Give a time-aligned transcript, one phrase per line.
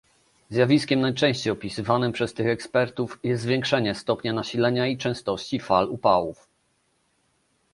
[0.49, 6.47] Zjawiskiem najczęściej opisywanym przez tych ekspertów jest zwiększenie stopnia nasilenia i częstości fal upałów